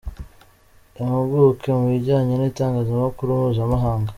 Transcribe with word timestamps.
Impuguke 0.99 1.69
mu 1.77 1.83
bijyanye 1.91 2.33
n’itangazamakuru 2.37 3.29
mpuzamahanga, 3.39 3.99
Dr. 4.07 4.09